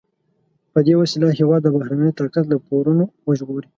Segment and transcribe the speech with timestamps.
[0.71, 3.69] په دې وسیله هېواد د بهرني طاقت له پورونو وژغوري.